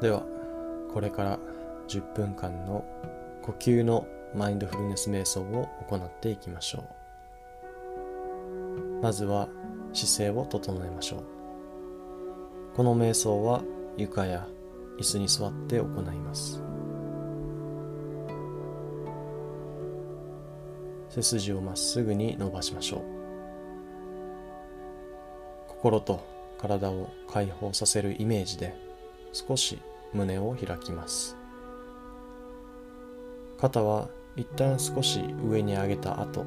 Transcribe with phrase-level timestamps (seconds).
[0.00, 0.22] では
[0.92, 1.38] これから
[1.88, 2.84] 10分間の
[3.42, 6.84] 呼吸のマインドフルネス瞑想を行っていきましょ
[9.00, 9.02] う。
[9.02, 9.48] まずは
[9.92, 11.24] 姿勢を整えましょう。
[12.76, 13.62] この瞑想は
[13.96, 14.46] 床や
[14.98, 16.62] 椅子に座って行います。
[21.08, 23.02] 背筋をまっすぐに伸ばしましょう。
[25.68, 26.20] 心と
[26.58, 28.87] 体を解放させるイメージで
[29.46, 29.78] 少し
[30.12, 31.36] 胸を開きます。
[33.56, 36.44] 肩は一旦少し上に上げた後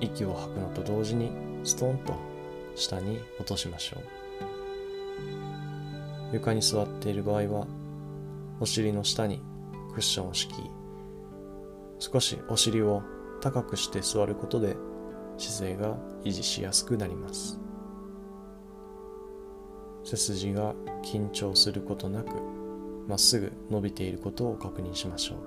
[0.00, 1.32] 息を吐くのと同時に
[1.64, 2.14] ストンと
[2.76, 4.02] 下に落としましょう。
[6.32, 7.66] 床に座っている場合は
[8.60, 9.42] お尻の下に
[9.92, 10.62] クッションを敷き
[11.98, 13.02] 少しお尻を
[13.40, 14.76] 高くして座ることで
[15.36, 17.61] 姿勢が維持しやすくなります。
[20.12, 22.28] 背筋が緊張することなく
[23.08, 25.38] まっすぐ伸びていることを確認しましょう。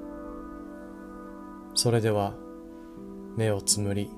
[1.75, 2.33] それでは
[3.38, 4.09] 目をつむり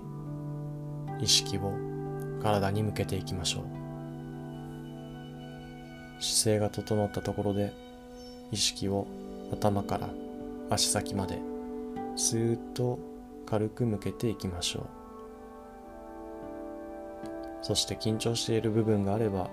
[1.20, 1.74] 意識を
[2.42, 3.64] 体に向けていきましょう。
[6.24, 7.74] 姿勢が整ったところで
[8.52, 9.06] 意識を
[9.52, 10.10] 頭から
[10.70, 11.42] 足先まで
[12.16, 13.00] スーッと
[13.46, 14.86] 軽く向けていきましょう。
[17.64, 19.50] そして緊張している部分があれば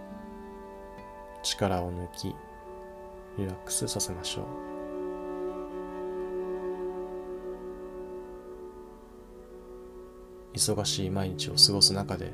[1.45, 2.35] 力を抜き
[3.39, 4.45] リラックスさせましょう。
[10.55, 12.33] 忙しい毎日を過ごす中で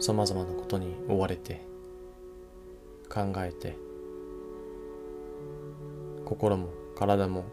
[0.00, 1.60] さまざまなことに追われて
[3.10, 3.76] 考えて
[6.24, 7.44] 心も体も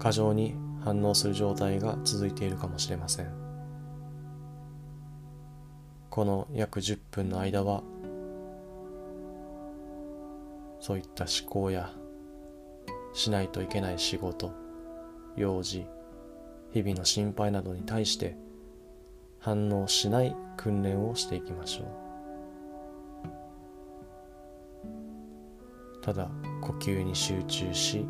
[0.00, 3.32] 過剰に反応する状態が続いているかもしれません。
[6.10, 7.84] この約10分の間は
[10.80, 11.92] そういった思考や
[13.12, 14.52] しないといけない仕事
[15.36, 15.86] 用事
[16.72, 18.36] 日々の心配などに対して
[19.38, 21.86] 反応しない訓練をしていきましょう。
[26.02, 26.30] ただ
[26.62, 28.06] 呼吸に集中し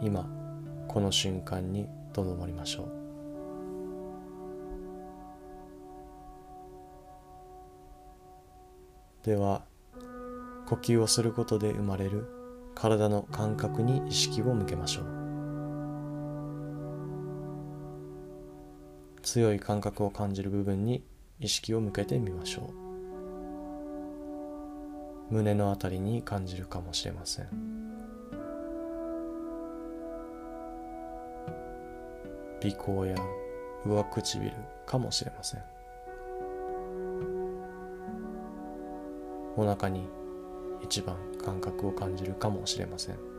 [0.00, 0.26] 今
[0.88, 2.86] この瞬間にとどまりましょう。
[9.24, 9.62] では
[10.66, 12.26] 呼吸をすることで生まれる
[12.74, 15.04] 体の感覚に意識を向けましょう。
[19.22, 21.04] 強い感覚を感じる部分に
[21.38, 22.72] 意識を向けてみましょ
[25.30, 25.34] う。
[25.34, 27.48] 胸のあたりに感じるかもしれません。
[32.60, 33.16] 鼻孔や
[33.84, 34.52] 上唇
[34.86, 35.62] かもしれません。
[39.56, 40.06] お腹に
[40.82, 43.32] 一番感覚を感じるかもしれません。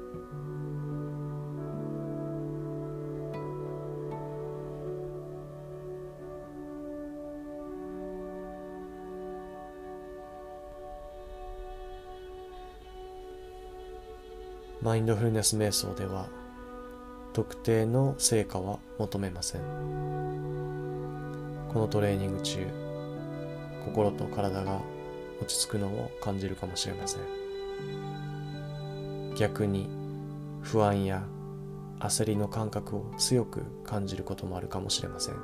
[14.81, 16.27] マインドフルネス瞑想では
[17.31, 19.61] 特定の成果は求めません。
[21.73, 22.67] このトレーニング中
[23.85, 24.81] 心と体が
[25.43, 27.21] 落ち着くのを感じるかもしれません。
[29.35, 29.89] 逆に
[30.61, 31.27] 不安や
[31.99, 35.35] 焦りの感覚を強く感じることもあるかもしれません。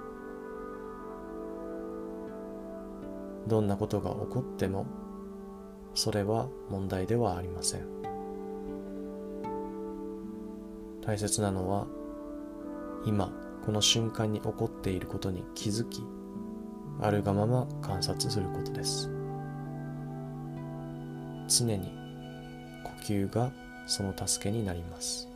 [3.48, 4.86] どんなことが起こっても
[5.96, 7.82] それは問題ではありません。
[11.02, 11.88] 大切なのは
[13.06, 13.34] 今
[13.66, 16.04] この瞬間に起こっていることに気づき
[17.02, 19.19] あるがまま観察することです。
[21.50, 21.92] 常に
[22.84, 23.52] 呼吸が
[23.88, 25.29] その助けになります。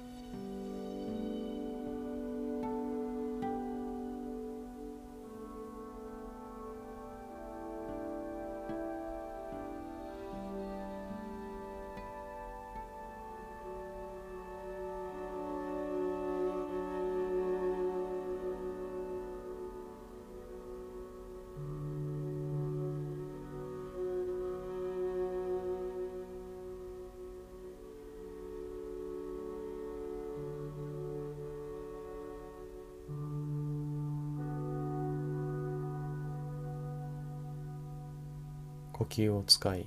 [39.04, 39.86] 呼吸を使い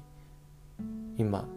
[1.16, 1.48] 今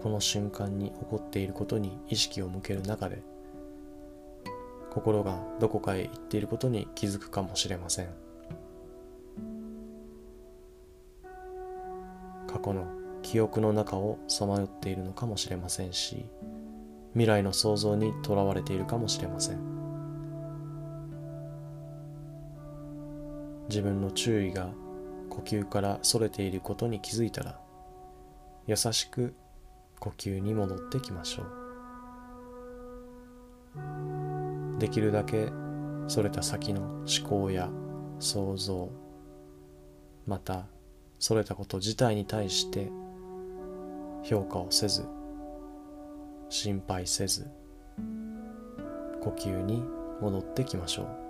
[0.00, 3.20] この瞬間に起こっていることに意識を向ける中で
[4.90, 8.08] 心がどこかへ行っていることに気づくかもしれません。
[12.46, 12.86] 過去の
[13.22, 16.24] 記憶の中をさまよっているのかもしれませんし
[17.12, 19.58] 未来の想像にとらわれているかもしれません。
[23.68, 24.70] 自分の注意が
[25.38, 27.60] 呼吸からそれていることに気づいたら
[28.66, 29.34] 優しく
[30.00, 31.46] 呼吸に戻ってきましょう。
[34.80, 35.48] できるだけ
[36.08, 37.70] それた先の思考や
[38.18, 38.90] 想像
[40.26, 40.66] また
[41.20, 42.90] それたこと自体に対して
[44.24, 45.06] 評価をせず
[46.48, 47.46] 心配せず
[49.20, 49.84] 呼吸に
[50.20, 51.27] 戻ってきましょう。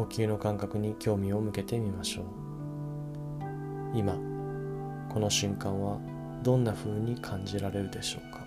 [0.00, 2.24] 呼吸の感覚に興味を向けてみましょう。
[3.94, 4.14] 今
[5.10, 5.98] この瞬間は
[6.42, 8.40] どんな風に感じられるでしょうか？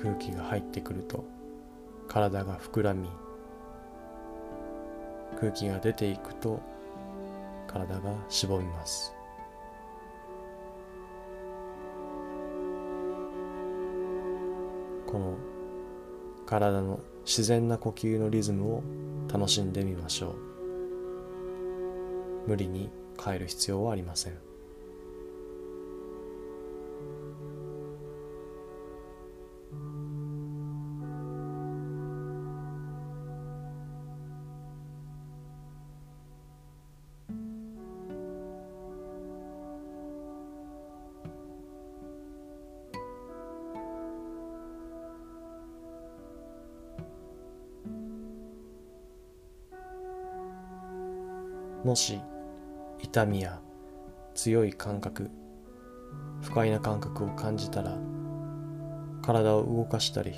[0.00, 1.22] 空気が入ってくると
[2.08, 3.10] 体が膨らみ
[5.38, 6.58] 空気が出ていくと
[7.66, 9.12] 体がしぼみます。
[15.06, 15.34] この
[16.46, 18.82] 体の自然な呼吸のリズムを
[19.32, 20.34] 楽しんでみましょう。
[22.48, 22.88] 無理に
[23.22, 24.45] 変える必要はありません。
[51.86, 52.20] もし
[53.00, 53.60] 痛みや
[54.34, 55.30] 強い感覚
[56.42, 57.96] 不快な感覚を感じたら
[59.22, 60.34] 体を動かしたり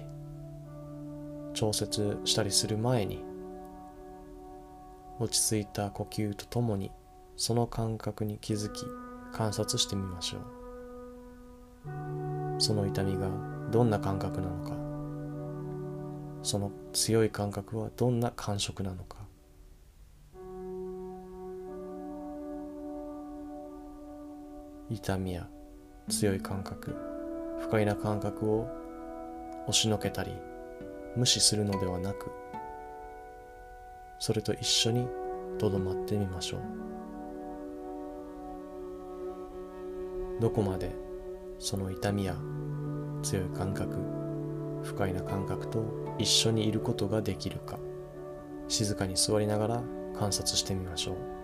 [1.55, 3.25] 調節したりする前に
[5.19, 6.93] 落ち着いた呼吸とともに
[7.39, 8.85] その感覚に気づき
[9.33, 10.41] 観察してみましょ
[11.87, 12.61] う。
[12.61, 13.31] その痛みが
[13.71, 14.77] どんな感覚なのか
[16.43, 19.28] その強い感覚はどんな感触なのか
[24.91, 25.47] 痛みや
[26.09, 26.97] 強い感覚
[27.61, 28.67] 不快な感覚を
[29.67, 30.33] 押しのけたり
[31.17, 32.31] 無視するのではなく
[34.19, 35.07] それと一緒に
[35.59, 36.61] とどまってみましょう。
[40.41, 40.95] どこまで
[41.59, 42.37] その痛みや
[43.23, 43.97] 強い感覚
[44.85, 45.85] 不快な感覚と
[46.19, 47.79] 一緒にいることができるか
[48.69, 49.83] 静かに座りながら
[50.19, 51.38] 観察してみましょう。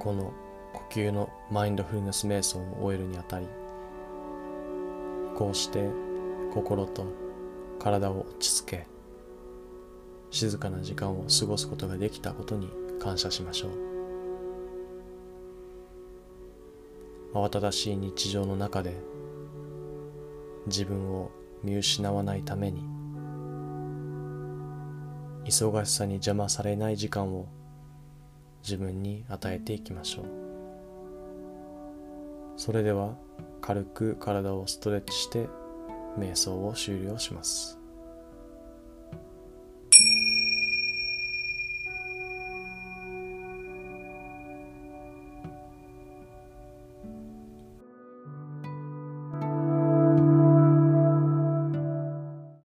[0.00, 0.32] この
[0.72, 3.46] 呼吸のマインドフルネス瞑想を終えるにあたり
[5.36, 5.90] こうして
[6.54, 7.04] 心と
[7.78, 8.86] 体を落ち着け
[10.30, 13.90] 静かな時間を過ごすことができたことに感謝しましょう。
[17.34, 18.96] 慌ただしい日常の中で
[20.66, 21.30] 自分を
[21.62, 22.88] 見失わないために
[25.44, 27.48] 忙しさに邪魔されない時間を
[28.62, 30.24] 自分に与えていきましょう。
[32.56, 33.16] それでは
[33.60, 35.48] 軽く体をストレッチして
[36.18, 37.79] 瞑想を終了します。